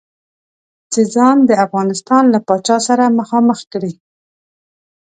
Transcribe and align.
چې 0.91 1.01
ځان 1.13 1.37
د 1.49 1.51
افغانستان 1.65 2.23
له 2.33 2.39
پاچا 2.47 2.77
سره 2.87 3.15
مخامخ 3.19 3.59
کړي. 3.73 3.93